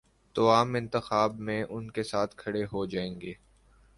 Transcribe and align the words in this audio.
تو 0.35 0.49
عام 0.49 0.75
انتخابات 0.75 1.39
میں 1.39 1.63
ان 1.63 1.91
کے 1.91 2.03
ساتھ 2.03 2.35
کھڑے 2.35 2.63
ہو 2.63 2.85
جائیں 2.85 3.21
گے۔ 3.21 3.33